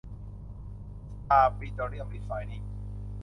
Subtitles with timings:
[1.19, 2.63] สตาร์ ปิโตรเลียม รีไฟน์นิ่ง